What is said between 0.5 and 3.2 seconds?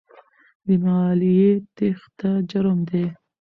د مالیې تېښته جرم دی.